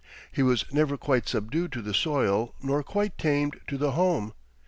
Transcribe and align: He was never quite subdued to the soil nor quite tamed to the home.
He 0.31 0.41
was 0.41 0.65
never 0.71 0.97
quite 0.97 1.27
subdued 1.29 1.71
to 1.73 1.81
the 1.83 1.93
soil 1.93 2.55
nor 2.59 2.81
quite 2.81 3.19
tamed 3.19 3.59
to 3.67 3.77
the 3.77 3.91
home. 3.91 4.33